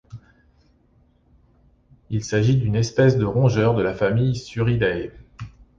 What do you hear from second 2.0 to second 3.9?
Il s'agit d'une espèce de rongeurs de